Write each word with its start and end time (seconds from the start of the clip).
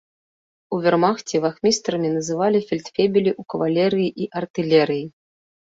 У 0.75 0.79
вермахце 0.85 1.35
вахмістрамі 1.43 2.09
называліся 2.17 2.67
фельдфебелі 2.71 3.31
ў 3.39 3.53
кавалерыі 3.55 4.09
і 4.27 4.31
артылерыі. 4.45 5.05